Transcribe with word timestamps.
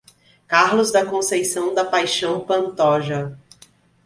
Carlos 0.47 0.91
da 0.91 1.05
Conceição 1.05 1.75
da 1.75 1.85
Paixao 1.85 2.43
Pantoja 2.43 3.37